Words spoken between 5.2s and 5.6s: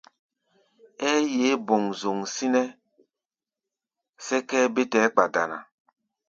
dana.